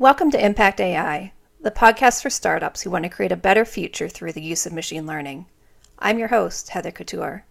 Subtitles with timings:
[0.00, 4.08] Welcome to Impact AI, the podcast for startups who want to create a better future
[4.08, 5.46] through the use of machine learning.
[5.98, 7.44] I'm your host, Heather Couture.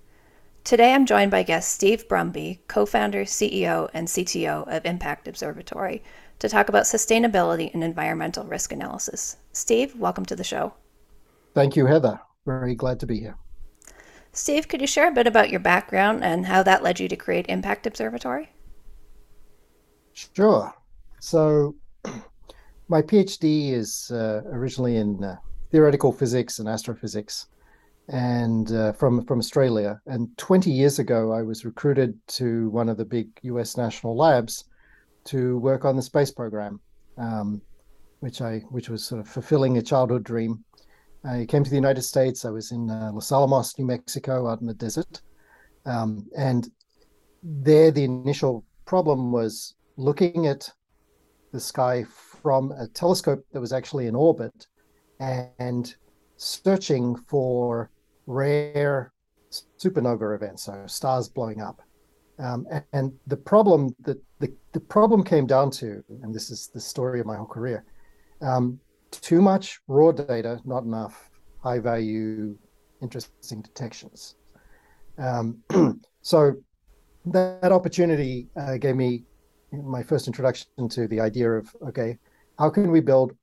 [0.64, 6.02] Today I'm joined by guest Steve Brumby, co founder, CEO, and CTO of Impact Observatory,
[6.40, 9.36] to talk about sustainability and environmental risk analysis.
[9.52, 10.74] Steve, welcome to the show.
[11.54, 12.18] Thank you, Heather.
[12.46, 13.36] Very glad to be here.
[14.32, 17.18] Steve, could you share a bit about your background and how that led you to
[17.18, 18.54] create Impact Observatory?
[20.14, 20.74] Sure.
[21.20, 21.76] So,
[22.90, 25.36] my PhD is uh, originally in uh,
[25.72, 27.48] theoretical physics and astrophysics,
[28.08, 30.00] and uh, from from Australia.
[30.06, 33.78] And 20 years ago, I was recruited to one of the big U.S.
[33.78, 34.66] national labs
[35.26, 36.80] to work on the space program,
[37.18, 37.62] um,
[38.22, 40.64] which I which was sort of fulfilling a childhood dream.
[41.26, 42.46] I came to the United States.
[42.46, 45.22] I was in uh, Los Alamos, New Mexico, out in the desert,
[45.86, 46.70] um, and
[47.44, 50.72] there the initial problem was looking at
[51.52, 52.06] the sky
[52.48, 54.68] from a telescope that was actually in orbit
[55.20, 55.98] and
[56.38, 57.92] searching for
[58.26, 59.12] rare
[59.78, 61.82] supernova events, so stars blowing up.
[62.40, 66.70] Um, and, and, the problem that the, the problem came down to, and this is
[66.74, 67.84] the story of my whole career,
[68.42, 68.80] um,
[69.12, 71.30] too much raw data, not enough
[71.62, 72.58] high value,
[73.02, 74.36] interesting detections.
[75.18, 75.58] Um,
[76.22, 76.56] so
[77.26, 79.26] that opportunity uh, gave me
[79.72, 82.18] my first introduction to the idea of okay,
[82.58, 83.34] how can we build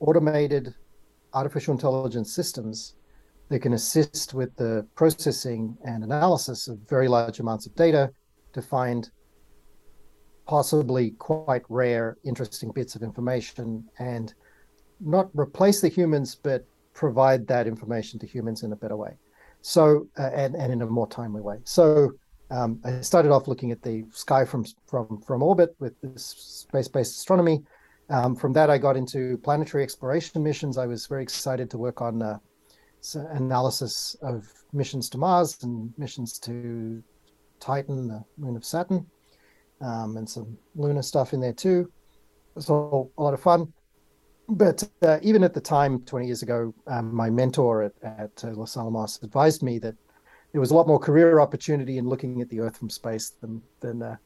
[0.00, 0.74] automated
[1.32, 2.96] artificial intelligence systems
[3.48, 8.10] that can assist with the processing and analysis of very large amounts of data
[8.52, 9.10] to find
[10.46, 14.34] possibly quite rare, interesting bits of information and
[15.00, 19.12] not replace the humans, but provide that information to humans in a better way.
[19.62, 21.58] So, uh, and, and in a more timely way.
[21.64, 22.12] So,
[22.50, 27.16] um, I started off looking at the sky from from from orbit with this space-based
[27.16, 27.62] astronomy.
[28.10, 30.78] Um, from that, I got into planetary exploration missions.
[30.78, 32.38] I was very excited to work on uh,
[33.30, 37.02] analysis of missions to Mars and missions to
[37.60, 39.06] Titan, the moon of Saturn,
[39.80, 41.90] um, and some lunar stuff in there too.
[42.50, 43.72] It was all a lot of fun.
[44.48, 48.50] But uh, even at the time, 20 years ago, um, my mentor at, at uh,
[48.54, 49.94] Los Alamos advised me that
[50.50, 53.62] there was a lot more career opportunity in looking at the Earth from space than
[53.78, 54.16] than uh,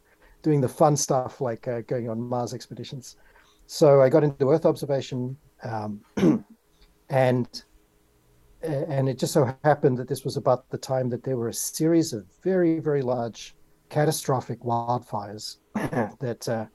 [0.41, 3.17] doing the fun stuff like uh, going on Mars expeditions.
[3.67, 6.01] So I got into Earth observation, um,
[7.09, 7.65] and
[8.63, 11.55] and it just so happened that this was about the time that there were a
[11.55, 13.55] series of very very large
[13.91, 16.67] catastrophic wildfires that uh,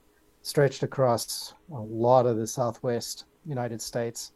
[0.42, 4.32] stretched across a lot of the southwest United States.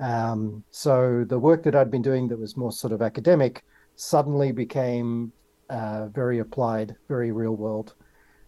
[0.00, 3.64] Um, so the work that I'd been doing that was more sort of academic
[3.96, 5.32] suddenly became
[5.70, 7.94] uh, very applied, very real world.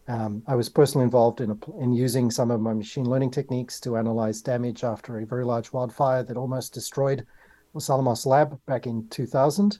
[0.08, 3.80] Um, I was personally involved in, a, in using some of my machine learning techniques
[3.80, 7.26] to analyze damage after a very large wildfire that almost destroyed
[7.74, 9.78] Los Alamos lab back in 2000.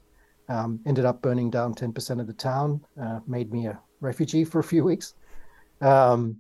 [0.49, 4.61] Um, ended up burning down 10% of the town, uh, made me a refugee for
[4.61, 5.15] a few weeks.
[5.81, 6.37] Um,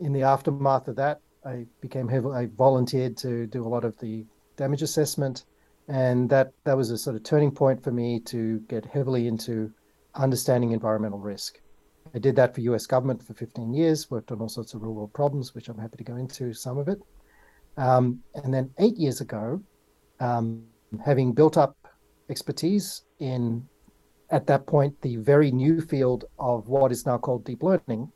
[0.00, 3.98] in the aftermath of that, I became heavily, I volunteered to do a lot of
[3.98, 4.26] the
[4.56, 5.44] damage assessment
[5.88, 9.72] and that that was a sort of turning point for me to get heavily into
[10.14, 11.60] understanding environmental risk.
[12.16, 12.86] I did that for U.S.
[12.86, 15.98] government for 15 years, worked on all sorts of real world problems, which I'm happy
[15.98, 16.98] to go into some of it.
[17.76, 19.62] Um, and then eight years ago,
[20.18, 20.64] um,
[21.04, 21.76] having built up
[22.30, 23.68] expertise in,
[24.30, 28.10] at that point, the very new field of what is now called deep learning,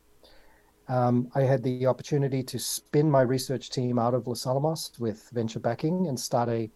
[0.89, 5.29] um, I had the opportunity to spin my research team out of Los Alamos with
[5.35, 6.71] venture backing and start a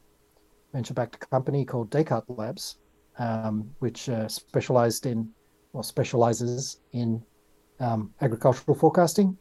[0.74, 2.76] venture-backed company called Descartes Labs,
[3.18, 5.30] um, which uh, specialized in
[5.74, 7.22] or specializes in
[7.80, 9.36] um, agricultural forecasting.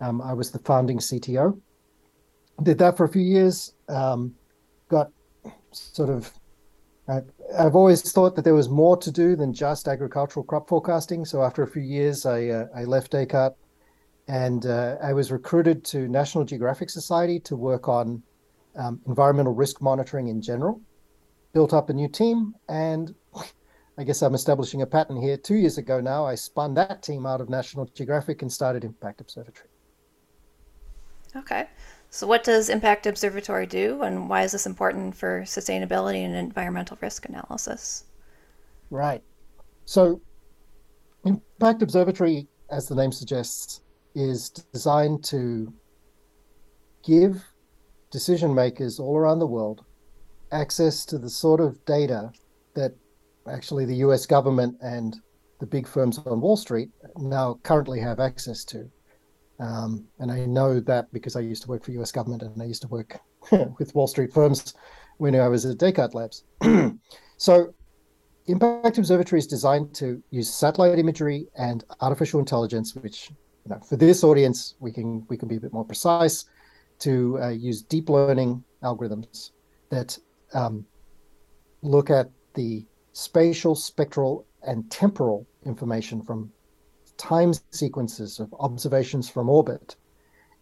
[0.00, 1.60] Um, I was the founding CTO.
[2.62, 3.74] Did that for a few years.
[3.88, 4.34] Um,
[4.88, 5.10] got
[5.72, 6.32] sort of.
[7.08, 7.20] I,
[7.56, 11.24] I've always thought that there was more to do than just agricultural crop forecasting.
[11.24, 13.56] So after a few years, I uh, I left Descartes,
[14.28, 18.22] and uh, I was recruited to National Geographic Society to work on
[18.76, 20.80] um, environmental risk monitoring in general,
[21.52, 23.14] built up a new team, and
[23.98, 25.36] I guess I'm establishing a pattern here.
[25.36, 29.22] Two years ago now, I spun that team out of National Geographic and started Impact
[29.22, 29.68] Observatory.
[31.34, 31.66] Okay.
[32.10, 36.98] So, what does Impact Observatory do, and why is this important for sustainability and environmental
[37.00, 38.04] risk analysis?
[38.90, 39.22] Right.
[39.86, 40.20] So,
[41.24, 43.80] Impact Observatory, as the name suggests,
[44.14, 45.72] is designed to
[47.04, 47.42] give
[48.10, 49.84] decision makers all around the world
[50.52, 52.30] access to the sort of data
[52.74, 52.94] that
[53.48, 55.16] actually the US government and
[55.58, 58.90] the big firms on Wall Street now currently have access to.
[59.58, 62.66] Um, and I know that because I used to work for US government and I
[62.66, 63.18] used to work
[63.78, 64.74] with Wall Street firms
[65.18, 66.44] when I was at Descartes Labs.
[67.38, 67.74] so
[68.46, 73.30] Impact Observatory is designed to use satellite imagery and artificial intelligence, which
[73.64, 76.44] you know, for this audience we can we can be a bit more precise,
[77.00, 79.50] to uh, use deep learning algorithms
[79.90, 80.16] that
[80.54, 80.86] um,
[81.82, 82.84] look at the
[83.16, 86.52] spatial, spectral, and temporal information from
[87.16, 89.96] time sequences of observations from orbit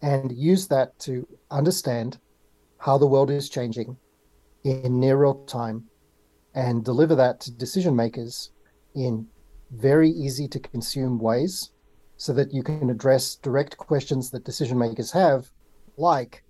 [0.02, 2.16] and use that to understand
[2.78, 3.96] how the world is changing
[4.62, 5.82] in near real time
[6.54, 8.52] and deliver that to decision makers
[8.94, 9.26] in
[9.72, 11.72] very easy to consume ways
[12.18, 15.50] so that you can address direct questions that decision makers have,
[15.96, 16.44] like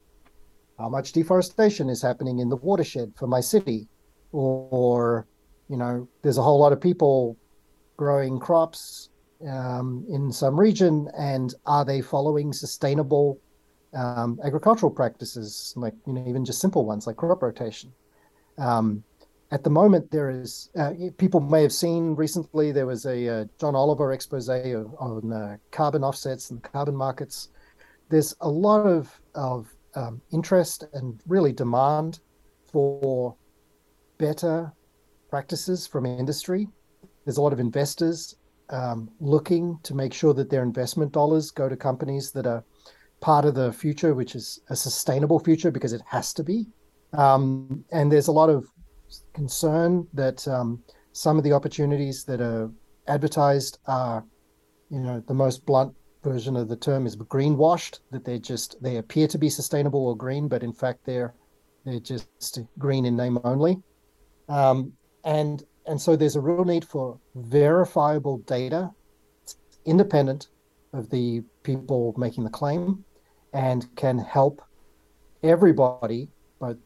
[0.79, 3.89] how much deforestation is happening in the watershed for my city,
[4.33, 5.27] or,
[5.69, 7.37] you know, there's a whole lot of people
[7.97, 9.11] growing crops
[9.49, 13.39] um, in some region, and are they following sustainable
[13.93, 17.93] um, agricultural practices, like you know even just simple ones like crop rotation?
[18.59, 19.05] Um,
[19.51, 23.45] at the moment, there is uh, people may have seen recently there was a uh,
[23.59, 27.51] John Oliver expose on uh, carbon offsets and carbon markets.
[28.09, 32.21] There's a lot of of um, interest and really demand
[32.73, 33.37] for
[34.19, 34.73] better
[35.35, 36.69] practices from industry.
[37.25, 38.37] There's a lot of investors
[38.71, 42.63] um, looking to make sure that their investment dollars go to companies that are
[43.21, 46.69] part of the future, which is a sustainable future because it has to be.
[47.15, 48.69] Um, and there's a lot of
[49.33, 52.71] concern that um, some of the opportunities that are
[53.09, 54.25] advertised are,
[54.89, 55.93] you know, the most blunt
[56.23, 57.99] version of the term is greenwashed.
[58.13, 61.35] That they're just they appear to be sustainable or green, but in fact they're
[61.85, 63.83] they're just green in name only.
[64.49, 64.93] Um,
[65.25, 68.91] and and so there's a real need for verifiable data,
[69.85, 70.49] independent
[70.93, 73.05] of the people making the claim,
[73.53, 74.63] and can help
[75.43, 76.29] everybody,
[76.59, 76.79] both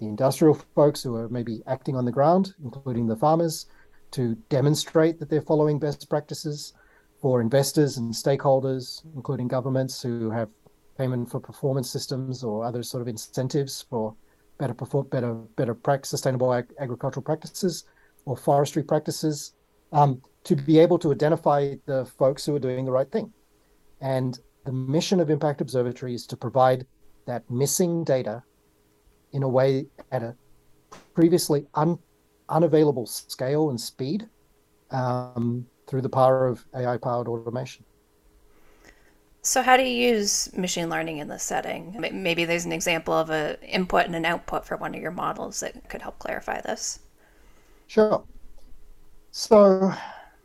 [0.00, 3.66] the industrial folks who are maybe acting on the ground, including the farmers,
[4.12, 6.72] to demonstrate that they're following best practices
[7.20, 10.48] for investors and stakeholders, including governments who have
[10.96, 14.14] payment for performance systems or other sort of incentives for
[14.58, 17.84] better perform better better practice, sustainable ag- agricultural practices
[18.24, 19.54] or forestry practices
[19.92, 23.32] um, to be able to identify the folks who are doing the right thing.
[24.00, 26.86] And the mission of Impact Observatory is to provide
[27.26, 28.42] that missing data
[29.32, 30.34] in a way at a
[31.14, 31.98] previously un,
[32.48, 34.28] unavailable scale and speed
[34.90, 37.84] um, through the power of AI powered automation.
[39.48, 41.96] So, how do you use machine learning in this setting?
[42.12, 45.60] Maybe there's an example of an input and an output for one of your models
[45.60, 46.98] that could help clarify this.
[47.86, 48.22] Sure.
[49.30, 49.90] So,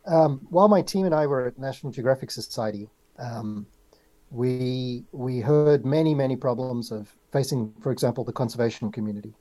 [0.05, 2.87] um, while my team and I were at National Geographic Society,
[3.19, 3.67] um,
[4.29, 9.33] we we heard many many problems of facing, for example, the conservation community,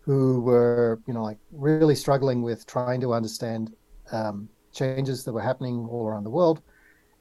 [0.00, 3.72] who were you know like really struggling with trying to understand
[4.10, 6.60] um, changes that were happening all around the world,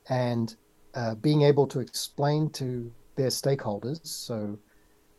[0.09, 0.55] and
[0.95, 4.57] uh, being able to explain to their stakeholders, so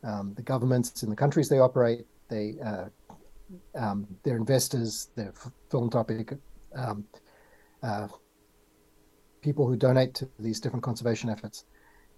[0.05, 2.87] um, the governments in the countries they operate, they uh,
[3.75, 5.33] um, their investors, their
[5.71, 6.33] philanthropic
[6.75, 7.05] um,
[7.83, 8.07] uh,
[9.41, 11.65] people who donate to these different conservation efforts.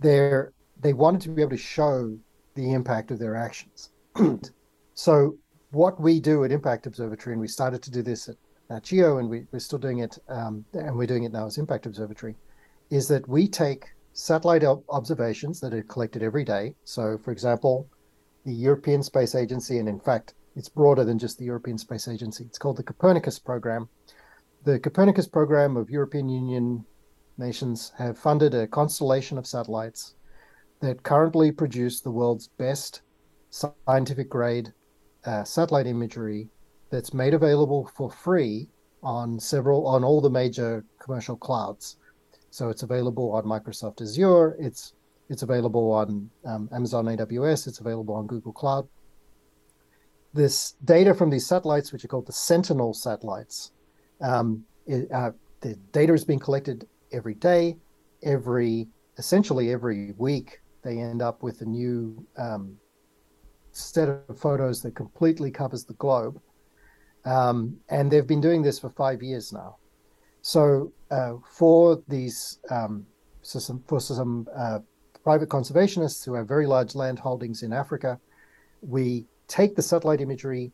[0.01, 2.17] they wanted to be able to show
[2.55, 3.91] the impact of their actions.
[4.95, 5.37] so
[5.71, 8.37] what we do at Impact Observatory, and we started to do this at,
[8.71, 11.59] at Geo, and we, are still doing it, um, and we're doing it now as
[11.59, 12.37] Impact Observatory,
[12.93, 16.75] is that we take satellite observations that are collected every day.
[16.85, 17.89] So, for example,
[18.45, 22.45] the European Space Agency, and in fact, it's broader than just the European Space Agency.
[22.45, 23.89] It's called the Copernicus Program.
[24.65, 26.85] The Copernicus Program of European Union
[27.39, 30.15] nations have funded a constellation of satellites
[30.81, 33.01] that currently produce the world's best
[33.49, 34.71] scientific grade
[35.25, 36.51] uh, satellite imagery
[36.91, 38.69] that's made available for free
[39.03, 41.97] on several on all the major commercial clouds.
[42.53, 44.57] So it's available on Microsoft Azure.
[44.61, 44.95] It's
[45.29, 47.67] it's available on um, Amazon AWS.
[47.67, 48.87] It's available on Google Cloud
[50.35, 53.73] this data from these satellites, which are called the Sentinel satellites,
[54.21, 57.77] um, it, uh, the data is being collected every day,
[58.23, 60.61] every essentially every week.
[60.83, 62.77] They end up with a new um,
[63.73, 66.41] set of photos that completely covers the globe,
[67.25, 69.77] um, and they've been doing this for five years now.
[70.43, 73.07] So uh, for these, um,
[73.43, 74.81] so some, for some uh,
[75.25, 78.19] private conservationists who have very large land holdings in Africa,
[78.81, 80.73] we take the satellite imagery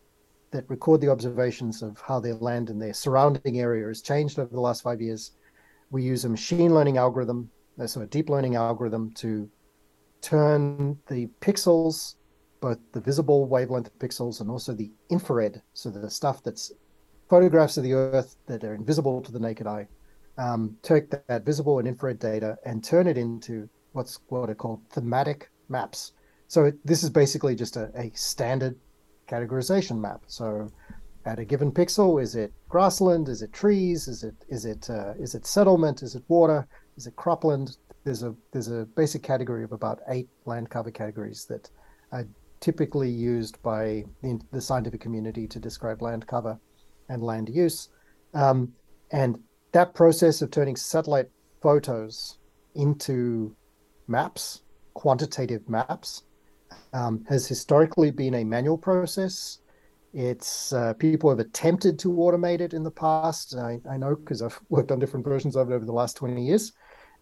[0.50, 4.52] that record the observations of how their land and their surrounding area has changed over
[4.52, 5.32] the last five years.
[5.90, 7.50] We use a machine learning algorithm
[7.86, 9.48] so a deep learning algorithm to
[10.20, 12.16] turn the pixels,
[12.60, 16.72] both the visible wavelength pixels and also the infrared, so the stuff that's
[17.28, 19.86] photographs of the Earth that are invisible to the naked eye,
[20.38, 24.80] um, take that, visible and infrared data and turn it into what's what are called
[24.90, 26.12] thematic maps.
[26.46, 28.76] So this is basically just a, a standard
[29.28, 30.22] categorization map.
[30.26, 30.70] So
[31.26, 33.28] at a given pixel, is it grassland?
[33.28, 34.08] Is it trees?
[34.08, 36.02] Is it is it uh, is it settlement?
[36.02, 36.66] Is it water?
[36.96, 37.76] Is it cropland?
[38.04, 41.68] There's a there's a basic category of about eight land cover categories that
[42.12, 42.26] are
[42.60, 46.58] typically used by the, the scientific community to describe land cover
[47.08, 47.88] and land use.
[48.34, 48.72] Um,
[49.10, 49.38] and
[49.72, 51.28] that process of turning satellite
[51.62, 52.38] photos
[52.74, 53.54] into
[54.06, 54.62] maps,
[54.94, 56.22] quantitative maps,
[56.92, 59.58] um, has historically been a manual process.
[60.14, 63.54] It's uh, people have attempted to automate it in the past.
[63.56, 66.44] I, I know because I've worked on different versions of it over the last 20
[66.44, 66.72] years.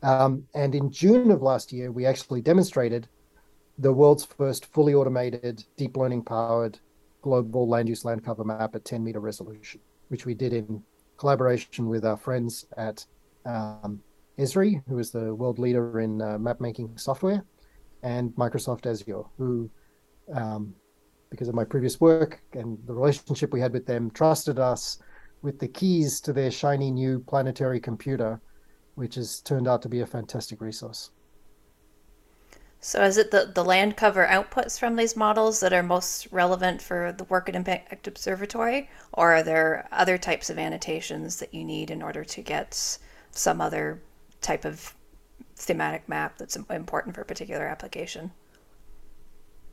[0.02, 3.08] Um, and in June of last year, we actually demonstrated
[3.78, 6.78] the world's first fully automated, deep learning powered
[7.26, 10.80] global land use land cover map at 10 meter resolution, which we did in
[11.16, 13.04] collaboration with our friends at
[13.44, 14.00] um,
[14.38, 17.44] Esri, who is the world leader in uh, map making software,
[18.04, 19.68] and Microsoft Azure, who,
[20.32, 20.72] um,
[21.30, 24.98] because of my previous work and the relationship we had with them, trusted us
[25.42, 28.40] with the keys to their shiny new planetary computer,
[28.94, 31.10] which has turned out to be a fantastic resource.
[32.86, 36.80] So, is it the, the land cover outputs from these models that are most relevant
[36.80, 41.64] for the work at Impact Observatory, or are there other types of annotations that you
[41.64, 42.96] need in order to get
[43.32, 44.00] some other
[44.40, 44.94] type of
[45.56, 48.30] thematic map that's important for a particular application?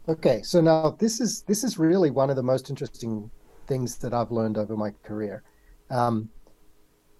[0.09, 3.29] Okay, so now this is this is really one of the most interesting
[3.67, 5.43] things that I've learned over my career.
[5.91, 6.29] Um,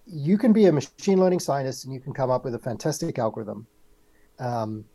[0.06, 3.16] you can be a machine learning scientist and you can come up with a fantastic
[3.20, 3.68] algorithm.
[4.40, 4.86] Um,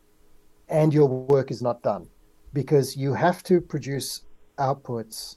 [0.70, 2.08] and your work is not done
[2.52, 4.22] because you have to produce
[4.58, 5.36] outputs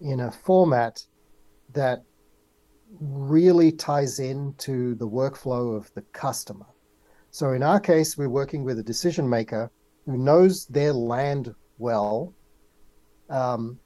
[0.00, 1.02] in a format
[1.72, 2.04] that
[3.00, 6.66] really ties into the workflow of the customer.
[7.30, 9.70] So in our case, we're working with a decision maker
[10.06, 12.32] who knows their land well,
[13.30, 13.78] um,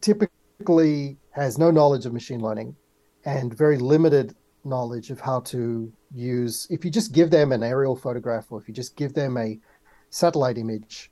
[0.00, 2.74] typically has no knowledge of machine learning
[3.24, 6.66] and very limited knowledge of how to use.
[6.70, 9.58] If you just give them an aerial photograph or if you just give them a
[10.10, 11.10] satellite image,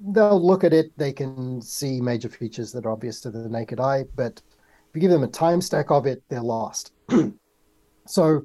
[0.00, 3.80] they'll look at it, they can see major features that are obvious to the naked
[3.80, 4.40] eye, but
[4.88, 6.92] if you give them a time stack of it, they're lost.
[8.06, 8.42] so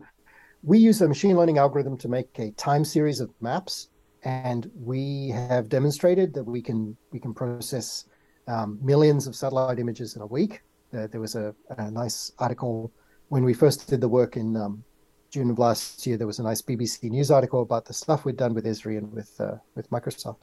[0.64, 3.90] we use a machine learning algorithm to make a time series of maps,
[4.24, 8.06] and we have demonstrated that we can we can process
[8.48, 10.62] um, millions of satellite images in a week.
[10.94, 12.92] Uh, there was a, a, nice article
[13.30, 14.84] when we first did the work in um,
[15.32, 18.36] June of last year, there was a nice BBC News article about the stuff we'd
[18.36, 20.40] done with Esri and with uh, with Microsoft.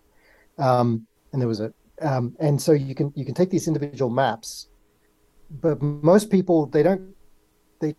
[0.57, 4.11] Um, and there was a um, and so you can you can take these individual
[4.11, 4.69] maps,
[5.51, 7.15] but most people they don't
[7.81, 7.95] they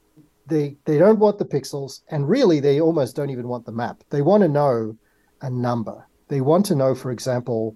[0.48, 4.04] they they don't want the pixels, and really they almost don't even want the map.
[4.10, 4.98] They want to know
[5.42, 6.08] a number.
[6.28, 7.76] They want to know, for example,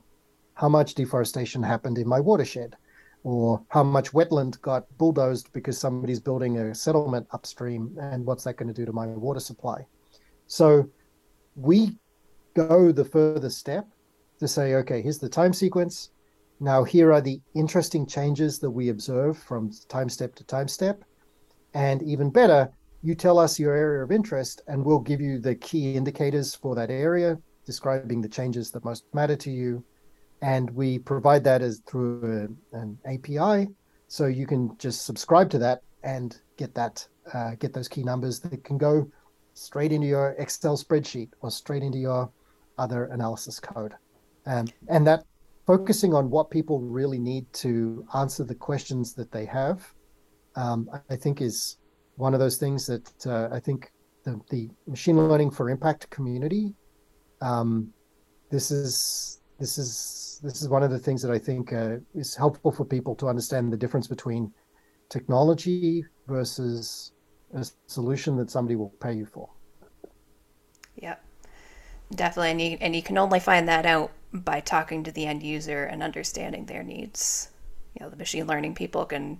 [0.55, 2.75] how much deforestation happened in my watershed
[3.23, 8.57] or how much wetland got bulldozed because somebody's building a settlement upstream and what's that
[8.57, 9.85] going to do to my water supply?
[10.47, 10.89] So
[11.55, 11.97] we
[12.53, 13.87] go the further step
[14.39, 16.09] to say okay here's the time sequence.
[16.59, 21.03] Now here are the interesting changes that we observe from time step to time step.
[21.73, 22.69] And even better
[23.01, 26.75] you tell us your area of interest and we'll give you the key indicators for
[26.75, 29.83] that area describing the changes that most matter to you
[30.43, 33.69] and we provide that as through a, an API,
[34.09, 38.41] so you can just subscribe to that and get that uh, get those key numbers
[38.41, 39.09] that can go
[39.53, 42.29] straight into your Excel spreadsheet or straight into your
[42.77, 43.93] other analysis code,
[44.45, 45.23] um, and that
[45.65, 49.93] focusing on what people really need to answer the questions that they have,
[50.57, 51.77] um, I think is
[52.17, 53.93] one of those things that uh, I think
[54.25, 56.75] the, the machine learning for impact community.
[57.41, 57.93] Um,
[58.51, 62.35] this is this is this is one of the things that I think uh, is
[62.35, 64.51] helpful for people to understand the difference between
[65.07, 67.13] technology versus
[67.55, 69.47] a solution that somebody will pay you for.
[70.97, 71.23] Yep,
[72.13, 75.43] definitely, and you, and you can only find that out by talking to the end
[75.43, 77.49] user and understanding their needs.
[77.93, 79.39] You know, the machine learning people can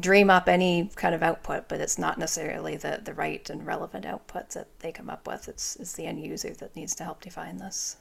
[0.00, 4.04] dream up any kind of output, but it's not necessarily the, the right and relevant
[4.04, 5.48] output that they come up with.
[5.48, 7.98] It's, it's the end user that needs to help define this.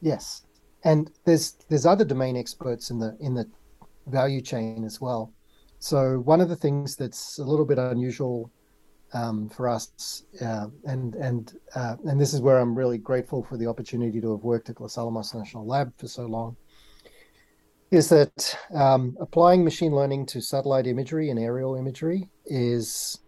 [0.00, 0.42] Yes,
[0.84, 3.46] and there's there's other domain experts in the in the
[4.06, 5.32] value chain as well.
[5.78, 8.50] So one of the things that's a little bit unusual
[9.12, 13.56] um, for us, uh, and and uh, and this is where I'm really grateful for
[13.56, 16.56] the opportunity to have worked at Los Alamos National Lab for so long.
[17.90, 23.18] Is that um, applying machine learning to satellite imagery and aerial imagery is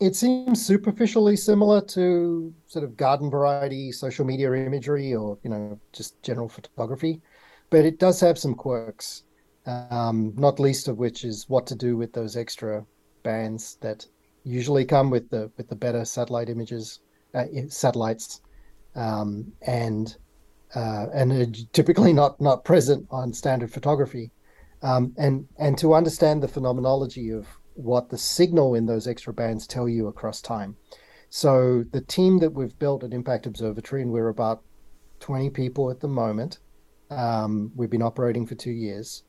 [0.00, 5.78] it seems superficially similar to sort of garden variety social media imagery or you know
[5.92, 7.20] just general photography
[7.70, 9.24] but it does have some quirks
[9.66, 12.84] um, not least of which is what to do with those extra
[13.22, 14.06] bands that
[14.44, 17.00] usually come with the with the better satellite images
[17.34, 18.40] uh, satellites
[18.94, 20.16] um, and
[20.74, 24.30] uh, and typically not not present on standard photography.
[24.82, 27.46] Um, and and to understand the phenomenology of
[27.80, 30.76] what the signal in those extra bands tell you across time.
[31.30, 34.62] So the team that we've built at Impact Observatory, and we're about
[35.20, 36.58] 20 people at the moment,
[37.10, 39.22] um, we've been operating for two years,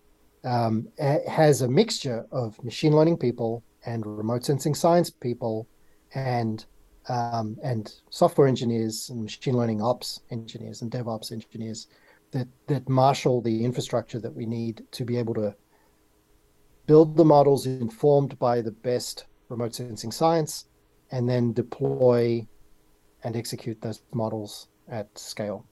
[0.43, 5.67] um, has a mixture of machine learning people and remote sensing science people
[6.13, 6.65] and
[7.09, 11.87] um, and software engineers and machine learning ops engineers and DevOps engineers
[12.31, 15.55] that that marshal the infrastructure that we need to be able to
[16.91, 20.65] build the models informed by the best remote sensing science,
[21.09, 22.45] and then deploy
[23.23, 25.65] and execute those models at scale.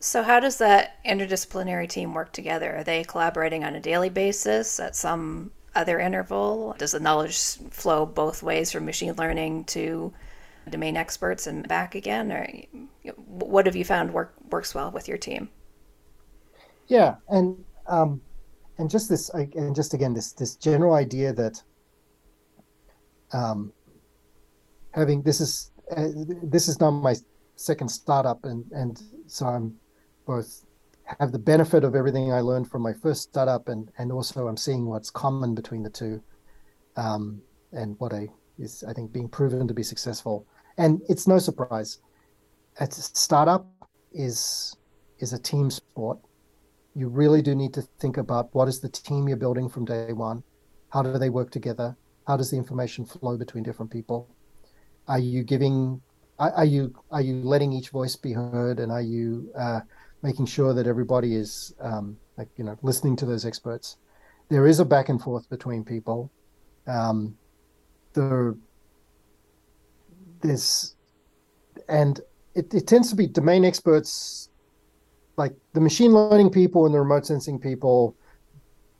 [0.00, 2.74] So, how does that interdisciplinary team work together?
[2.74, 6.74] Are they collaborating on a daily basis at some other interval?
[6.78, 7.38] Does the knowledge
[7.70, 10.10] flow both ways from machine learning to
[10.70, 12.32] domain experts and back again?
[12.32, 12.48] Or
[13.26, 15.50] what have you found work, works well with your team?
[16.86, 18.22] Yeah, and um,
[18.78, 21.62] and just this and just again this this general idea that
[23.32, 23.72] um,
[24.92, 26.08] having this is uh,
[26.42, 27.14] this is not my
[27.56, 29.74] second startup and and so I'm
[30.26, 30.64] both
[31.20, 34.56] have the benefit of everything I learned from my first startup and and also I'm
[34.56, 36.22] seeing what's common between the two
[36.96, 37.40] um,
[37.72, 38.28] and what I
[38.58, 40.46] is I think being proven to be successful.
[40.78, 41.98] And it's no surprise
[42.80, 43.66] a startup
[44.12, 44.76] is
[45.18, 46.18] is a team sport
[46.96, 50.14] you really do need to think about what is the team you're building from day
[50.14, 50.42] one.
[50.88, 51.94] How do they work together?
[52.26, 54.34] How does the information flow between different people?
[55.06, 56.00] Are you giving
[56.38, 58.80] are, you are you letting each voice be heard?
[58.80, 59.80] And are you uh,
[60.22, 63.98] making sure that everybody is um, like you know listening to those experts?
[64.48, 66.30] There is a back and forth between people.
[66.86, 67.36] Um,
[68.14, 68.58] the
[70.40, 70.96] there's
[71.88, 72.20] and
[72.54, 74.48] it, it tends to be domain experts
[75.36, 78.16] like the machine learning people and the remote sensing people,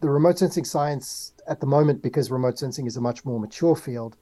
[0.00, 3.76] the remote sensing science at the moment, because remote sensing is a much more mature
[3.76, 4.16] field,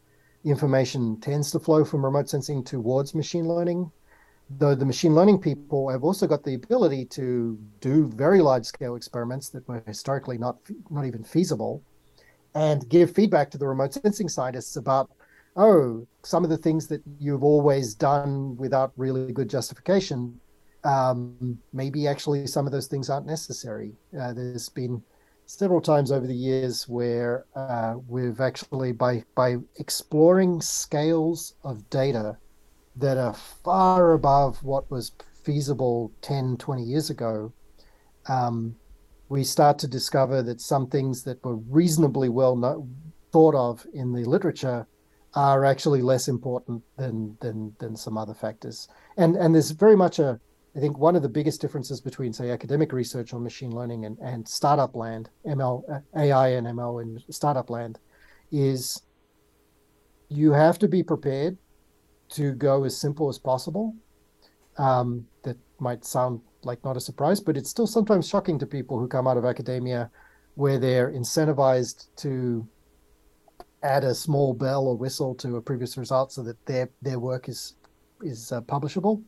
[0.45, 3.91] information tends to flow from remote sensing towards machine learning.
[4.59, 8.95] Though the machine learning people have also got the ability to do very large scale
[8.95, 10.59] experiments that were historically not
[10.91, 11.83] not even feasible,
[12.55, 15.11] and give feedback to the remote sensing scientists about
[15.57, 20.41] oh, some of the things that you've always done without really good justification
[20.85, 23.93] um, maybe actually some of those things aren't necessary.
[24.19, 25.03] Uh, there's been
[25.47, 32.37] several times over the years where uh, we've actually by by exploring scales of data
[32.97, 35.13] that are far above what was
[35.45, 37.53] feasible 10 20 years ago
[38.27, 38.75] um,
[39.29, 42.89] we start to discover that some things that were reasonably well
[43.31, 44.87] thought of in the literature
[45.35, 50.19] are actually less important than than than some other factors and and there's very much
[50.19, 50.41] a
[50.77, 54.19] I think one of the biggest differences between, say, academic research on machine learning and,
[54.19, 58.01] and startup land, ML, uh, AI and ML in startup land,
[58.51, 59.03] is
[60.29, 61.57] you have to be prepared
[62.31, 63.95] to go as simple as possible.
[64.77, 68.99] Um, that might sound like not a surprise, but it's still sometimes shocking to people
[68.99, 70.11] who come out of academia
[70.57, 72.67] where they're incentivized to
[73.85, 77.49] add a small bell or whistle to a previous result so that their their work
[77.49, 77.75] is
[78.23, 79.23] is uh, publishable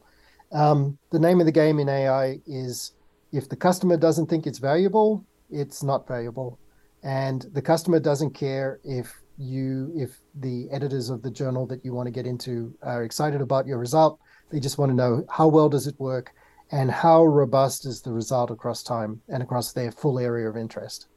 [0.53, 2.93] um, the name of the game in AI is
[3.33, 6.59] if the customer doesn't think it's valuable, it's not valuable.
[7.03, 11.93] And the customer doesn't care if you if the editors of the journal that you
[11.93, 14.19] want to get into are excited about your result.
[14.51, 16.33] They just want to know how well does it work
[16.73, 21.09] and how robust is the result across time and across their full area of interest.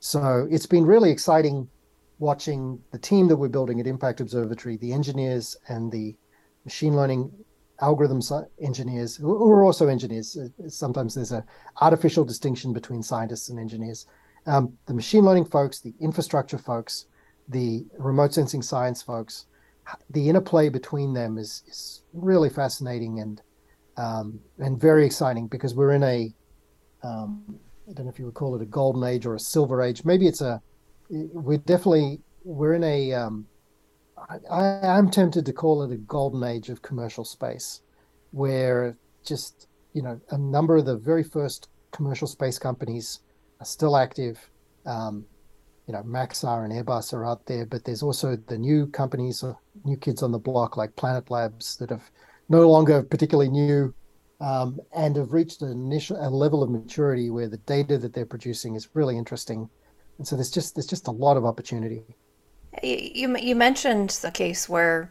[0.00, 1.68] So it's been really exciting
[2.18, 6.16] watching the team that we're building at Impact Observatory, the engineers and the
[6.64, 7.30] machine learning
[7.80, 8.20] algorithm
[8.60, 10.36] engineers who are also engineers.
[10.36, 11.44] Uh, sometimes there's a
[11.80, 14.06] artificial distinction between scientists and engineers.
[14.46, 17.06] Um, the machine learning folks, the infrastructure folks,
[17.48, 19.46] the remote sensing science folks,
[20.10, 23.42] the interplay between them is is really fascinating and
[23.96, 26.32] um, and very exciting because we're in a
[27.02, 29.82] um, I don't know if you would call it a golden age or a silver
[29.82, 30.04] age.
[30.04, 30.60] Maybe it's a
[31.10, 33.46] we're definitely we're in a um,
[34.28, 37.82] I, I'm tempted to call it a golden age of commercial space,
[38.30, 43.20] where just you know a number of the very first commercial space companies
[43.60, 44.38] are still active.
[44.86, 45.24] Um,
[45.86, 49.54] you know, Maxar and Airbus are out there, but there's also the new companies, uh,
[49.84, 52.10] new kids on the block like Planet Labs that have
[52.50, 53.94] no longer particularly new
[54.40, 58.26] um, and have reached an initial a level of maturity where the data that they're
[58.26, 59.68] producing is really interesting.
[60.18, 62.04] And so there's just there's just a lot of opportunity.
[62.82, 65.10] You you mentioned the case where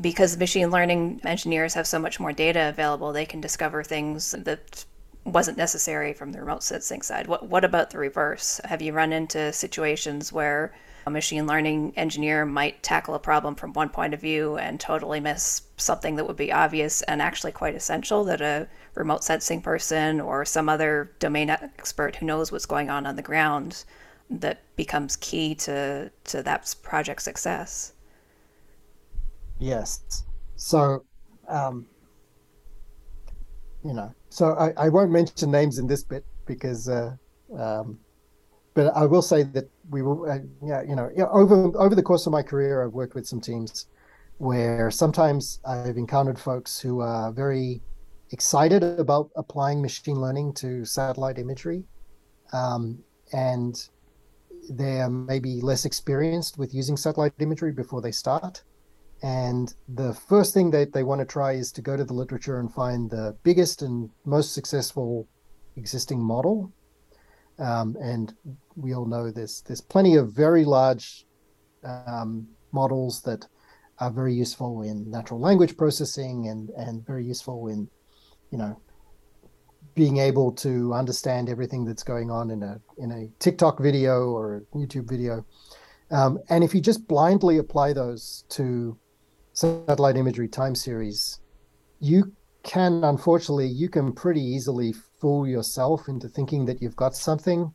[0.00, 4.84] because machine learning engineers have so much more data available, they can discover things that
[5.24, 7.26] wasn't necessary from the remote sensing side.
[7.26, 8.60] What what about the reverse?
[8.64, 10.74] Have you run into situations where
[11.06, 15.20] a machine learning engineer might tackle a problem from one point of view and totally
[15.20, 20.20] miss something that would be obvious and actually quite essential that a remote sensing person
[20.20, 23.84] or some other domain expert who knows what's going on on the ground
[24.30, 27.92] that becomes key to to that project success.
[29.58, 30.24] Yes.
[30.56, 31.04] So,
[31.48, 31.86] um,
[33.84, 37.14] you know, so I, I won't mention names in this bit because, uh,
[37.58, 37.98] um,
[38.74, 42.26] but I will say that we will, uh, yeah, you know, over over the course
[42.26, 43.86] of my career, I've worked with some teams
[44.38, 47.82] where sometimes I've encountered folks who are very
[48.30, 51.84] excited about applying machine learning to satellite imagery,
[52.52, 52.98] um,
[53.32, 53.88] and
[54.68, 58.62] they're maybe less experienced with using satellite imagery before they start.
[59.22, 62.58] And the first thing that they want to try is to go to the literature
[62.58, 65.28] and find the biggest and most successful
[65.76, 66.72] existing model.
[67.58, 68.32] Um, and
[68.76, 71.26] we all know there's there's plenty of very large
[71.84, 73.46] um, models that
[73.98, 77.88] are very useful in natural language processing and and very useful in
[78.50, 78.80] you know
[80.00, 84.56] being able to understand everything that's going on in a in a TikTok video or
[84.56, 85.44] a YouTube video.
[86.10, 88.96] Um, and if you just blindly apply those to
[89.52, 91.40] satellite imagery time series,
[91.98, 92.32] you
[92.62, 97.70] can unfortunately you can pretty easily fool yourself into thinking that you've got something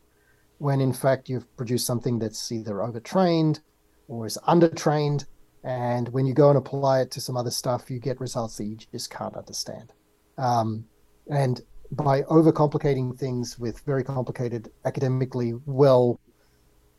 [0.58, 3.60] when in fact you've produced something that's either overtrained
[4.08, 5.26] or is undertrained
[5.62, 8.64] and when you go and apply it to some other stuff you get results that
[8.64, 9.92] you just can't understand
[10.38, 10.84] um,
[11.28, 16.20] and by overcomplicating things with very complicated academically well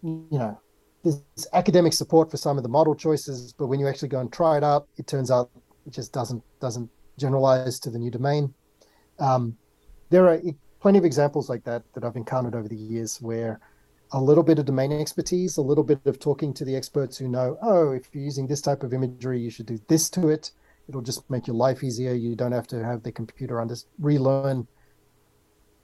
[0.03, 0.59] you know
[1.03, 4.31] there's academic support for some of the model choices, but when you actually go and
[4.31, 5.49] try it out, it turns out
[5.85, 8.53] it just doesn't doesn't generalize to the new domain.
[9.19, 9.57] Um,
[10.09, 10.39] there are
[10.79, 13.59] plenty of examples like that that I've encountered over the years where
[14.11, 17.27] a little bit of domain expertise, a little bit of talking to the experts who
[17.27, 20.51] know, oh, if you're using this type of imagery, you should do this to it.
[20.87, 22.13] It'll just make your life easier.
[22.13, 24.67] You don't have to have the computer under relearn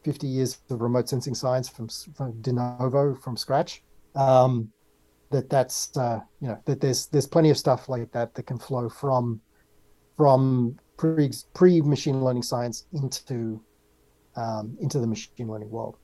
[0.04, 3.84] 50 years of remote sensing science from, from de novo from scratch.
[4.16, 4.72] Um,
[5.32, 8.60] that that's uh, you know that there's there's plenty of stuff like that that can
[8.60, 9.42] flow from
[10.16, 13.60] from pre pre machine learning science into
[14.36, 15.98] um, into the machine learning world.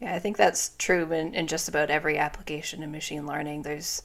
[0.00, 3.62] Yeah, I think that's true in, in just about every application in machine learning.
[3.62, 4.02] There's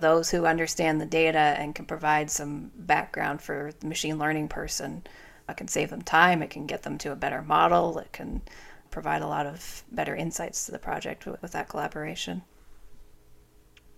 [0.00, 5.04] those who understand the data and can provide some background for the machine learning person.
[5.48, 6.42] It can save them time.
[6.42, 7.98] It can get them to a better model.
[7.98, 8.42] It can
[8.90, 12.42] provide a lot of better insights to the project with, with that collaboration.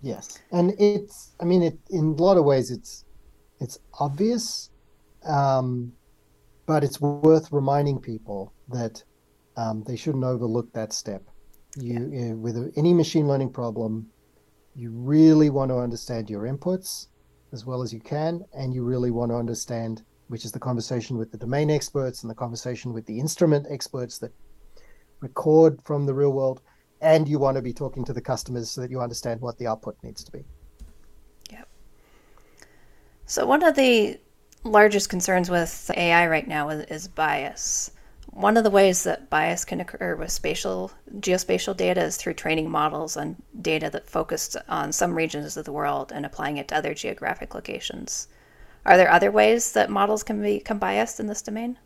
[0.01, 3.05] Yes, and it's I mean it in a lot of ways it's
[3.59, 4.69] it's obvious,
[5.25, 5.91] um,
[6.65, 9.03] but it's worth reminding people that
[9.55, 11.23] um, they shouldn't overlook that step.
[11.75, 12.33] You yeah.
[12.33, 14.07] with any machine learning problem,
[14.75, 17.07] you really want to understand your inputs
[17.53, 21.17] as well as you can, and you really want to understand which is the conversation
[21.17, 24.31] with the domain experts and the conversation with the instrument experts that
[25.21, 26.61] record from the real world
[27.01, 29.67] and you want to be talking to the customers so that you understand what the
[29.67, 30.43] output needs to be.
[31.51, 31.67] Yep.
[33.25, 34.19] So one of the
[34.63, 37.91] largest concerns with AI right now is, is bias.
[38.31, 42.69] One of the ways that bias can occur with spatial geospatial data is through training
[42.69, 46.75] models on data that focused on some regions of the world and applying it to
[46.75, 48.27] other geographic locations.
[48.87, 51.77] Are there other ways that models can become biased in this domain?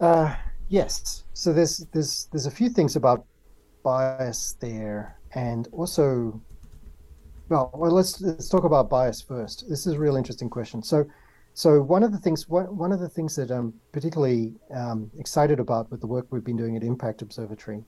[0.00, 0.34] Uh,
[0.68, 1.24] yes.
[1.32, 3.26] So there's there's there's a few things about
[3.82, 6.40] bias there, and also,
[7.48, 9.68] well, well, let's let's talk about bias first.
[9.68, 10.84] This is a real interesting question.
[10.84, 11.04] So,
[11.52, 15.58] so one of the things one, one of the things that I'm particularly um, excited
[15.58, 17.82] about with the work we've been doing at Impact Observatory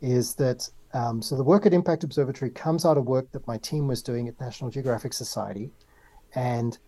[0.00, 3.58] is that um, so the work at Impact Observatory comes out of work that my
[3.58, 5.72] team was doing at National Geographic Society,
[6.36, 6.78] and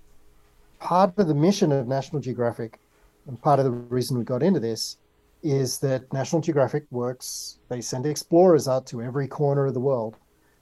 [0.81, 2.81] part of the mission of National Geographic,
[3.27, 4.97] and part of the reason we got into this
[5.43, 10.17] is that National Geographic works, they send explorers out to every corner of the world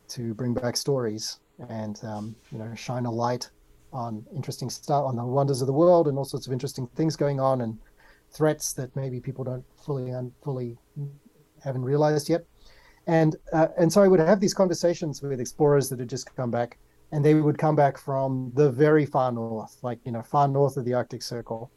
[0.09, 1.41] to bring back stories.
[1.69, 3.51] and um, you know shine a light
[3.93, 7.17] on interesting stuff on the wonders of the world and all sorts of interesting things
[7.17, 7.79] going on and
[8.31, 10.77] threats that maybe people don't fully un, fully
[11.65, 12.45] haven't realized yet
[13.07, 16.51] and uh, and so I would have these conversations with explorers that had just come
[16.51, 16.79] back
[17.13, 20.77] and they would come back from the very far north like you know far north
[20.77, 21.71] of the Arctic Circle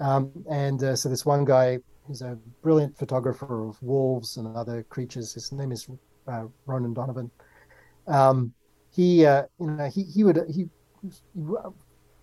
[0.00, 4.82] um, and uh, so this one guy who's a brilliant photographer of wolves and other
[4.84, 5.88] creatures his name is
[6.26, 7.30] uh, Ronan Donovan
[8.06, 8.52] um,
[8.90, 10.68] he uh, you know he he would he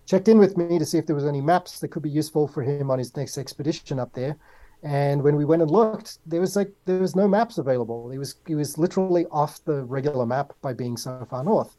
[0.05, 2.47] checked in with me to see if there was any maps that could be useful
[2.47, 4.37] for him on his next expedition up there.
[4.83, 8.09] And when we went and looked, there was like there was no maps available.
[8.09, 11.75] He was he was literally off the regular map by being so far north.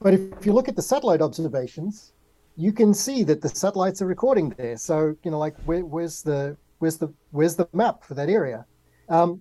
[0.00, 2.12] But if, you look at the satellite observations,
[2.56, 4.76] you can see that the satellites are recording there.
[4.76, 8.66] So you know, like where, where's the where's the where's the map for that area?
[9.08, 9.40] Um,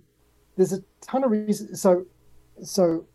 [0.56, 1.82] there's a ton of reasons.
[1.82, 2.06] So
[2.64, 3.06] so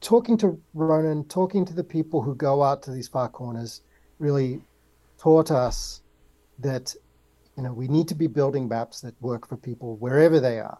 [0.00, 3.82] talking to Ronan, talking to the people who go out to these far corners,
[4.18, 4.60] really
[5.18, 6.02] taught us
[6.58, 6.94] that
[7.56, 10.78] you know we need to be building maps that work for people wherever they are.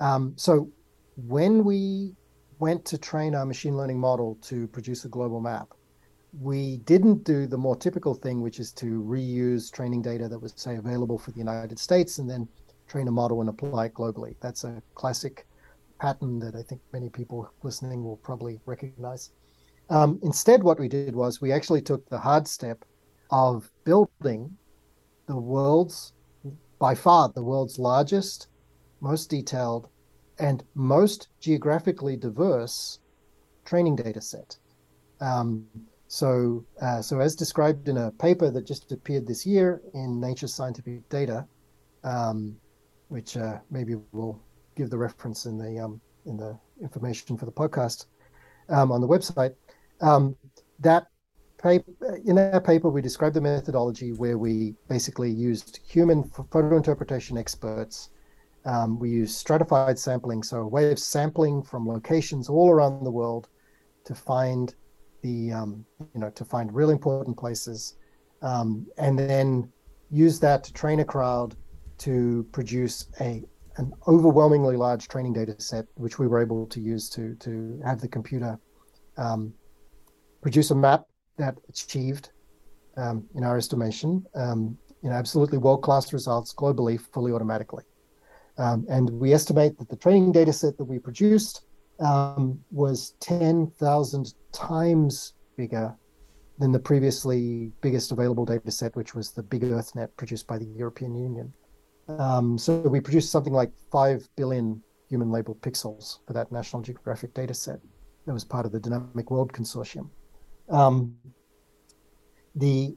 [0.00, 0.70] Um, so
[1.16, 2.14] when we
[2.58, 5.68] went to train our machine learning model to produce a global map,
[6.40, 10.52] we didn't do the more typical thing, which is to reuse training data that was
[10.56, 12.48] say available for the United States and then
[12.88, 14.34] train a model and apply it globally.
[14.40, 15.46] That's a classic
[16.00, 19.30] pattern that I think many people listening will probably recognize.
[19.90, 22.84] Um, instead, what we did was we actually took the hard step
[23.30, 24.56] of building
[25.26, 26.12] the world's,
[26.78, 28.48] by far, the world's largest,
[29.00, 29.88] most detailed,
[30.38, 32.98] and most geographically diverse
[33.64, 34.56] training data set.
[35.20, 35.66] Um,
[36.06, 40.46] so, uh, so as described in a paper that just appeared this year in Nature
[40.46, 41.46] Scientific Data,
[42.04, 42.56] um,
[43.08, 44.40] which uh, maybe we'll
[44.76, 48.06] give the reference in the um, in the information for the podcast
[48.68, 49.54] um, on the website.
[50.00, 50.36] Um,
[50.80, 51.06] that
[51.62, 51.92] paper,
[52.24, 58.10] in that paper, we described the methodology where we basically used human photo interpretation experts.
[58.64, 63.10] Um, we use stratified sampling, so a way of sampling from locations all around the
[63.10, 63.48] world
[64.04, 64.74] to find
[65.22, 67.96] the um, you know to find really important places,
[68.42, 69.70] um, and then
[70.10, 71.56] use that to train a crowd
[71.98, 73.42] to produce a
[73.76, 78.00] an overwhelmingly large training data set, which we were able to use to to have
[78.00, 78.58] the computer
[79.16, 79.52] um,
[80.40, 81.04] produce a map
[81.36, 82.30] that achieved,
[82.96, 87.84] um, in our estimation, um, you know, absolutely world class results globally, fully automatically.
[88.56, 91.66] Um, and we estimate that the training data set that we produced
[92.00, 95.94] um, was 10,000 times bigger
[96.58, 100.66] than the previously biggest available data set, which was the Big EarthNet produced by the
[100.66, 101.52] European Union.
[102.08, 107.34] Um, so we produced something like 5 billion human labeled pixels for that National Geographic
[107.34, 107.80] data set
[108.26, 110.08] that was part of the Dynamic World Consortium.
[110.68, 111.14] Um,
[112.54, 112.96] the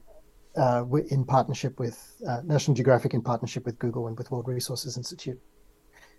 [0.58, 4.96] uh, in partnership with uh, National Geographic, in partnership with Google and with World Resources
[4.96, 5.40] Institute.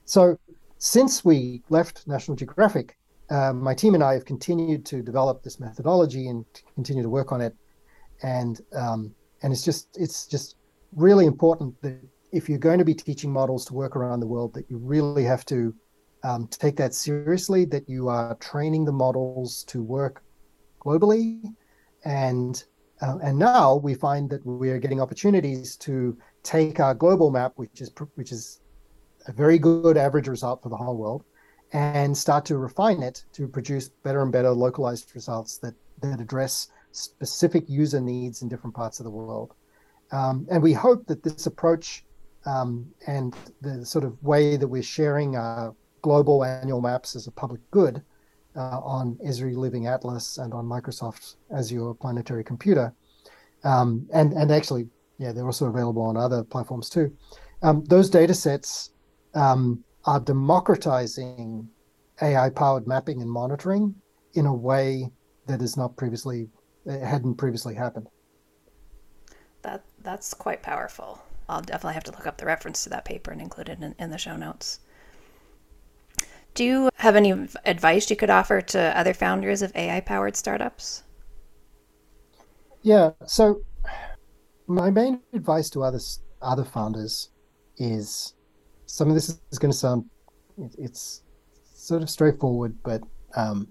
[0.05, 0.37] So,
[0.77, 2.97] since we left National Geographic,
[3.29, 7.31] uh, my team and I have continued to develop this methodology and continue to work
[7.31, 7.55] on it.
[8.23, 10.55] And um, and it's just it's just
[10.95, 11.99] really important that
[12.31, 15.23] if you're going to be teaching models to work around the world, that you really
[15.23, 15.73] have to
[16.23, 20.23] um, take that seriously, that you are training the models to work
[20.79, 21.41] globally.
[22.05, 22.63] And,
[23.01, 27.53] uh, and now we find that we are getting opportunities to take our global map,
[27.55, 28.61] which is, which is
[29.27, 31.23] a very good average result for the whole world,
[31.71, 36.67] and start to refine it to produce better and better localized results that, that address
[36.91, 39.53] specific user needs in different parts of the world.
[40.11, 42.03] Um, and we hope that this approach
[42.45, 47.31] um, and the sort of way that we're sharing our global annual maps as a
[47.31, 48.01] public good
[48.55, 52.93] uh, on Esri Living Atlas and on Microsoft Azure Planetary Computer.
[53.63, 57.15] Um, and, and actually, yeah, they're also available on other platforms too.
[57.61, 58.91] Um, those data sets
[59.35, 61.67] um, are democratizing
[62.21, 63.95] AI powered mapping and monitoring
[64.33, 65.11] in a way
[65.47, 66.49] that is not previously,
[66.87, 68.07] hadn't previously happened.
[69.61, 71.21] That, that's quite powerful.
[71.49, 73.95] I'll definitely have to look up the reference to that paper and include it in,
[73.99, 74.79] in the show notes.
[76.53, 77.31] Do you have any
[77.65, 81.03] advice you could offer to other founders of AI powered startups?
[82.81, 83.61] Yeah, so
[84.67, 85.99] my main advice to other
[86.41, 87.31] other founders
[87.77, 88.33] is
[88.85, 90.05] some of this is going to sound
[90.77, 91.23] it's
[91.73, 93.01] sort of straightforward, but
[93.35, 93.67] um,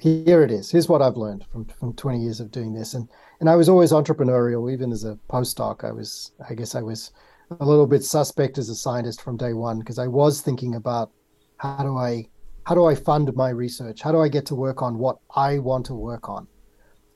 [0.00, 0.70] here it is.
[0.70, 3.08] Here's what I've learned from from 20 years of doing this, and
[3.40, 4.72] and I was always entrepreneurial.
[4.72, 7.12] Even as a postdoc, I was I guess I was
[7.60, 11.10] a little bit suspect as a scientist from day one because I was thinking about
[11.58, 12.26] how do I
[12.68, 14.02] how do I fund my research?
[14.02, 16.46] How do I get to work on what I want to work on?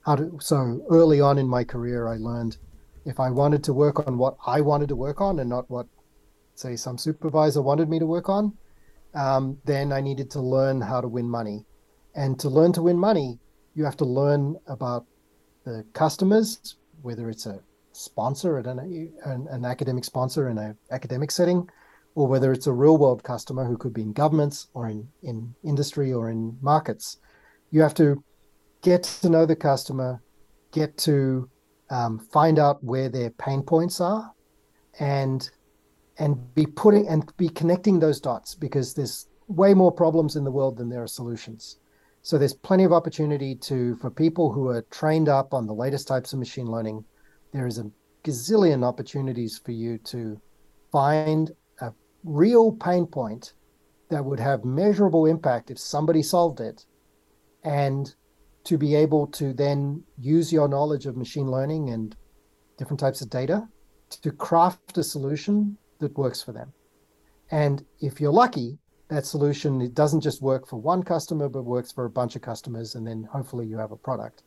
[0.00, 2.56] How to, so early on in my career, I learned
[3.04, 5.86] if I wanted to work on what I wanted to work on and not what,
[6.54, 8.56] say, some supervisor wanted me to work on,
[9.12, 11.66] um, then I needed to learn how to win money.
[12.14, 13.38] And to learn to win money,
[13.74, 15.04] you have to learn about
[15.66, 17.60] the customers, whether it's a
[17.92, 18.78] sponsor an,
[19.26, 21.68] an, an academic sponsor in an academic setting,
[22.14, 25.54] or whether it's a real world customer who could be in governments or in, in
[25.64, 27.18] industry or in markets.
[27.70, 28.22] You have to
[28.82, 30.22] get to know the customer,
[30.72, 31.48] get to
[31.90, 34.32] um, find out where their pain points are,
[35.00, 35.48] and
[36.18, 40.50] and be putting and be connecting those dots because there's way more problems in the
[40.50, 41.78] world than there are solutions.
[42.22, 46.06] So there's plenty of opportunity to for people who are trained up on the latest
[46.06, 47.04] types of machine learning.
[47.52, 47.90] There is a
[48.24, 50.40] gazillion opportunities for you to
[50.92, 51.50] find
[52.24, 53.54] real pain point
[54.10, 56.84] that would have measurable impact if somebody solved it
[57.64, 58.14] and
[58.64, 62.14] to be able to then use your knowledge of machine learning and
[62.76, 63.66] different types of data
[64.10, 66.72] to craft a solution that works for them.
[67.50, 71.92] And if you're lucky, that solution it doesn't just work for one customer, but works
[71.92, 74.42] for a bunch of customers, and then hopefully you have a product.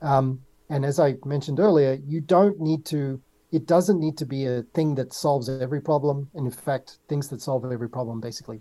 [0.00, 3.20] Um, and as I mentioned earlier, you don't need to
[3.52, 6.28] it doesn't need to be a thing that solves every problem.
[6.34, 8.60] And in fact, things that solve every problem basically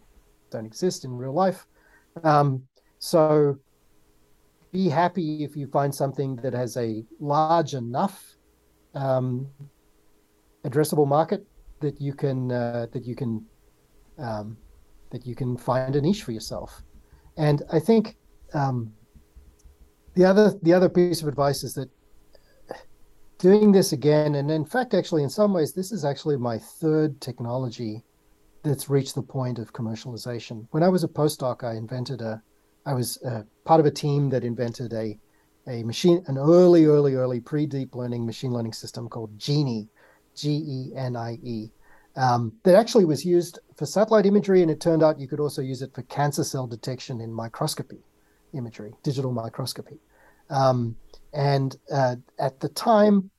[0.52, 1.66] don't exist in real life.
[2.24, 2.64] Um,
[3.00, 3.58] so
[4.74, 8.36] be happy if you find something that has a large enough
[8.94, 9.48] um,
[10.66, 11.48] addressable market
[11.80, 13.46] that you can uh, that you can
[14.20, 14.58] um,
[15.12, 16.84] that you can find a niche for yourself.
[17.38, 18.18] And I think
[18.54, 18.92] um,
[20.16, 21.90] the other the other piece of advice is that
[23.42, 27.20] doing this again, and in fact, actually, in some ways, this is actually my third
[27.20, 28.04] technology
[28.62, 30.68] that's reached the point of commercialization.
[30.70, 32.42] When I was a postdoc, I invented a,
[32.86, 35.18] I was uh, part of a team that invented a,
[35.68, 39.90] a machine, an early, early, early pre-deep learning machine learning system called Genie,
[40.36, 41.72] G-E-N-I-E,
[42.16, 45.64] um, that actually was used for satellite imagery, and it turned out you could also
[45.64, 48.04] use it for cancer cell detection in microscopy
[48.54, 49.98] imagery, digital microscopy.
[50.52, 50.96] Um,
[51.34, 53.30] and uh, at the time,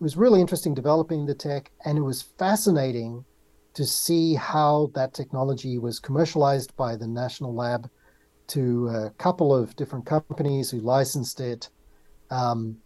[0.00, 3.24] it was really interesting developing the tech, and it was fascinating
[3.74, 7.88] to see how that technology was commercialized by the national lab
[8.48, 11.68] to a couple of different companies who licensed it.
[12.30, 12.76] Um,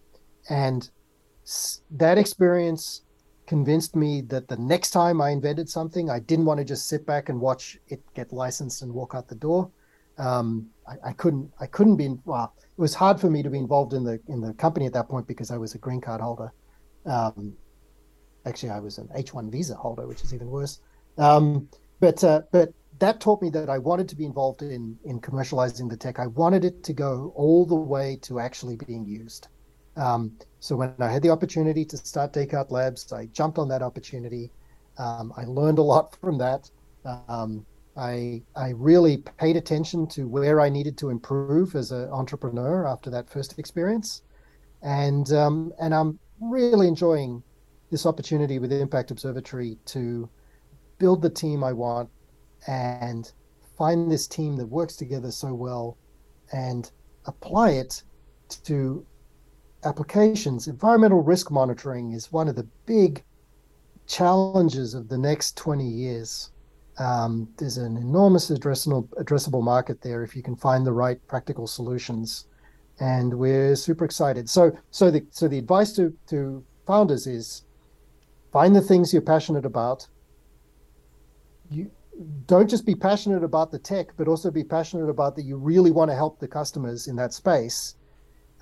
[0.50, 0.90] and
[1.90, 3.02] that experience
[3.46, 7.06] convinced me that the next time I invented something, I didn't want to just sit
[7.06, 9.70] back and watch it get licensed and walk out the door.
[10.18, 11.50] Um, I, I, couldn't.
[11.60, 12.16] I couldn't be.
[12.24, 14.92] Well, it was hard for me to be involved in the in the company at
[14.92, 16.52] that point because I was a green card holder.
[17.06, 17.54] Um,
[18.46, 20.80] actually, I was an H-1 visa holder, which is even worse.
[21.18, 21.68] Um,
[22.00, 25.88] but uh, but that taught me that I wanted to be involved in in commercializing
[25.90, 26.18] the tech.
[26.18, 29.48] I wanted it to go all the way to actually being used.
[29.96, 33.82] Um, so when I had the opportunity to start Descartes Labs, I jumped on that
[33.82, 34.50] opportunity.
[34.98, 36.70] Um, I learned a lot from that.
[37.28, 42.86] Um, I I really paid attention to where I needed to improve as an entrepreneur
[42.86, 44.22] after that first experience,
[44.82, 47.42] and um, and I'm really enjoying
[47.90, 50.28] this opportunity with Impact Observatory to
[50.98, 52.10] build the team I want
[52.66, 53.30] and
[53.76, 55.96] find this team that works together so well
[56.52, 56.90] and
[57.26, 58.02] apply it
[58.64, 59.04] to
[59.84, 60.68] applications.
[60.68, 63.22] Environmental risk monitoring is one of the big
[64.06, 66.50] challenges of the next 20 years.
[66.98, 71.66] Um, there's an enormous addressable, addressable market there if you can find the right practical
[71.66, 72.46] solutions,
[73.00, 74.48] and we're super excited.
[74.48, 77.64] So, so the so the advice to to founders is
[78.52, 80.06] find the things you're passionate about.
[81.70, 81.90] You
[82.46, 85.90] don't just be passionate about the tech, but also be passionate about that you really
[85.90, 87.96] want to help the customers in that space.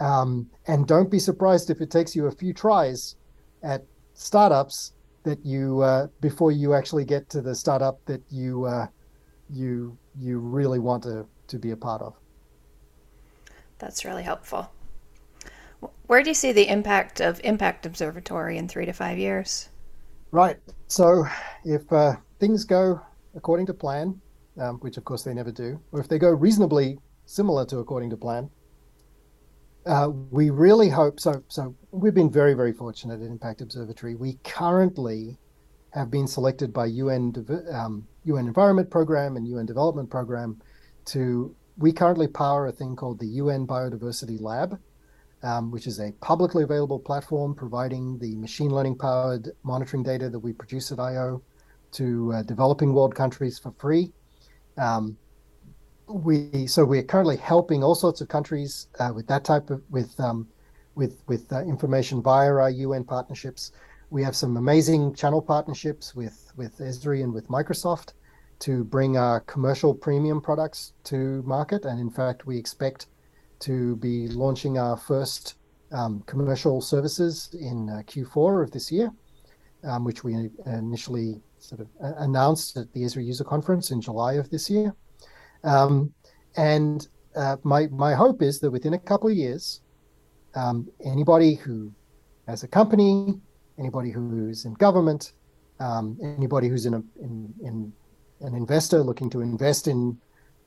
[0.01, 3.16] Um, and don't be surprised if it takes you a few tries
[3.62, 8.87] at startups that you uh, before you actually get to the startup that you uh,
[9.51, 12.15] you you really want to to be a part of.
[13.79, 14.71] That's really helpful.
[16.07, 19.69] Where do you see the impact of Impact Observatory in three to five years?
[20.31, 20.57] Right.
[20.87, 21.27] So,
[21.65, 23.01] if uh, things go
[23.35, 24.21] according to plan,
[24.59, 28.11] um, which of course they never do, or if they go reasonably similar to according
[28.11, 28.49] to plan,
[29.87, 31.43] uh, we really hope so.
[31.49, 34.15] So we've been very, very fortunate at Impact Observatory.
[34.15, 35.39] We currently
[35.91, 37.35] have been selected by UN
[37.73, 40.61] um, UN Environment Program and UN Development Program
[41.07, 41.55] to.
[41.79, 44.79] We currently power a thing called the UN Biodiversity Lab,
[45.43, 50.39] um, which is a publicly available platform providing the machine learning powered monitoring data that
[50.39, 51.43] we produce at IO
[51.93, 54.13] to uh, developing world countries for free.
[54.77, 55.17] Um,
[56.07, 60.19] we so we're currently helping all sorts of countries uh, with that type of with
[60.21, 60.48] um,
[60.94, 63.73] with with uh, information via our UN partnerships.
[64.11, 68.13] We have some amazing channel partnerships with with Esri and with Microsoft
[68.61, 71.85] to bring our commercial premium products to market.
[71.85, 73.07] And in fact, we expect
[73.61, 75.57] to be launching our first
[75.90, 79.11] um, commercial services in uh, Q4 of this year,
[79.83, 84.35] um, which we initially sort of uh, announced at the Esri User Conference in July
[84.35, 84.94] of this year.
[85.65, 86.13] Um,
[86.56, 87.06] and
[87.37, 89.81] uh, my my hope is that within a couple of years,
[90.54, 91.92] um, anybody who
[92.46, 93.35] has a company,
[93.79, 95.33] anybody who's in government,
[95.81, 97.92] um, anybody who's in a in, in
[98.40, 100.19] an investor looking to invest in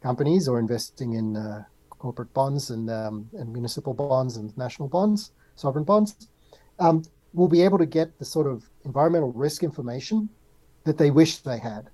[0.02, 5.32] companies or investing in uh, corporate bonds and um, and municipal bonds and national bonds,
[5.56, 6.30] sovereign bonds,
[6.80, 10.30] um, will be able to get the sort of environmental risk information
[10.84, 11.90] that they wish they had,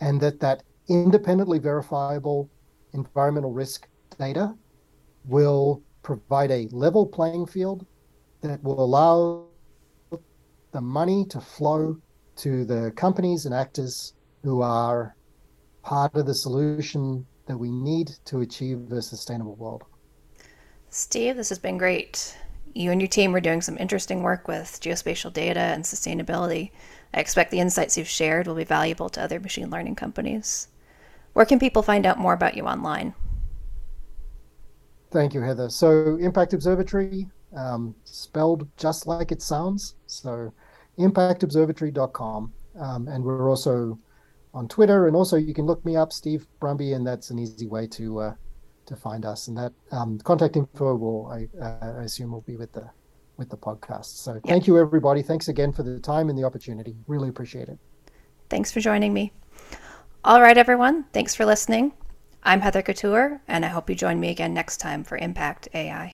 [0.00, 2.50] and that that independently verifiable
[2.92, 4.54] environmental risk data
[5.24, 7.86] will provide a level playing field
[8.40, 9.46] that will allow
[10.72, 11.96] the money to flow
[12.36, 15.16] to the companies and actors who are
[15.82, 19.84] part of the solution that we need to achieve a sustainable world.
[20.90, 22.36] Steve, this has been great.
[22.74, 26.70] You and your team are doing some interesting work with geospatial data and sustainability.
[27.14, 30.68] I expect the insights you've shared will be valuable to other machine learning companies.
[31.36, 33.12] Where can people find out more about you online?
[35.10, 35.68] Thank you, Heather.
[35.68, 39.96] So, Impact Observatory, um, spelled just like it sounds.
[40.06, 40.54] So,
[40.98, 42.54] impactobservatory.com.
[42.80, 43.98] Um, and we're also
[44.54, 47.66] on Twitter, and also you can look me up, Steve Brumby, and that's an easy
[47.66, 48.34] way to uh,
[48.86, 49.48] to find us.
[49.48, 52.88] And that um, contact info will, I, uh, I assume, will be with the
[53.36, 54.24] with the podcast.
[54.24, 54.44] So yep.
[54.46, 55.20] thank you, everybody.
[55.20, 56.96] Thanks again for the time and the opportunity.
[57.06, 57.78] Really appreciate it.
[58.48, 59.34] Thanks for joining me.
[60.26, 61.04] All right, everyone.
[61.12, 61.92] Thanks for listening.
[62.42, 66.04] I'm Heather Couture, and I hope you join me again next time for Impact AI.